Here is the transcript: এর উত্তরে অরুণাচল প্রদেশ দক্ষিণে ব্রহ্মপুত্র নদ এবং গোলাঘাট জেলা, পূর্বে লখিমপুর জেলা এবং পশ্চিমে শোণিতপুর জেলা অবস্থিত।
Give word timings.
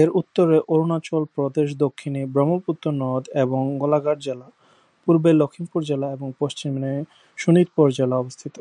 এর 0.00 0.08
উত্তরে 0.20 0.56
অরুণাচল 0.68 1.22
প্রদেশ 1.34 1.68
দক্ষিণে 1.76 2.22
ব্রহ্মপুত্র 2.26 2.84
নদ 3.02 3.24
এবং 3.42 3.62
গোলাঘাট 3.78 4.18
জেলা, 4.20 4.48
পূর্বে 5.02 5.30
লখিমপুর 5.40 5.80
জেলা 5.84 6.08
এবং 6.12 6.28
পশ্চিমে 6.40 6.92
শোণিতপুর 7.38 7.86
জেলা 7.98 8.16
অবস্থিত। 8.18 8.56